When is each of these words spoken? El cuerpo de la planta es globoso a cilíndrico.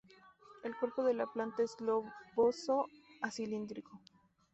El 0.63 0.75
cuerpo 0.77 1.03
de 1.03 1.13
la 1.13 1.27
planta 1.31 1.61
es 1.61 1.75
globoso 1.77 2.87
a 3.21 3.29
cilíndrico. 3.29 4.01